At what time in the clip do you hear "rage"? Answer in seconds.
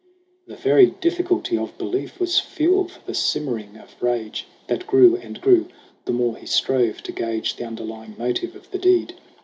4.01-4.47